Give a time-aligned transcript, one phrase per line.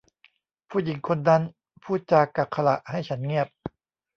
[0.69, 1.41] ผู้หญิงคนนั้น
[1.83, 3.47] พูดจากักขฬะให้ฉันเงียบ